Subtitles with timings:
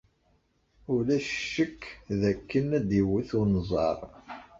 [0.93, 1.81] Ulac ccekk
[2.21, 3.99] dakken ad d-iwet unẓar.